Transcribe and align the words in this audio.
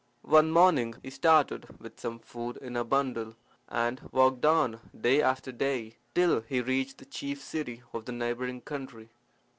One 0.25 0.49
morning 0.49 0.95
he 1.03 1.11
started 1.11 1.79
with 1.79 1.99
some 1.99 2.17
food 2.17 2.57
in 2.57 2.75
a 2.75 2.83
bundle, 2.83 3.35
and 3.69 4.01
walked 4.11 4.43
on 4.45 4.79
day 4.99 5.21
after 5.21 5.51
day, 5.51 5.97
till 6.15 6.41
he 6.41 6.59
reached 6.59 6.97
the 6.97 7.05
chief 7.05 7.39
city 7.39 7.83
of 7.93 8.05
the 8.05 8.11
neighbouring 8.11 8.61
country. 8.61 9.09